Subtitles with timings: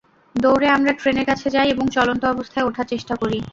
[0.35, 3.37] দৌড়ে আমরা ট্রেনের কাছে যাই এবং চলন্ত অবস্থায় ওঠার চেষ্টা করি।